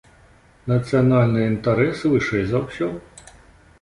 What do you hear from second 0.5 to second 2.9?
Нацыянальныя інтарэсы вышэй за ўсё.